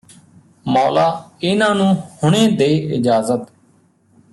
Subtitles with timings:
[0.65, 1.03] ਮੌਲਾ
[1.41, 1.93] ਇਨ੍ਹਾਂ ਨੂੰ
[2.23, 3.45] ਹੁਣੇ ਦੇ ਇਜਾਜ਼ਤ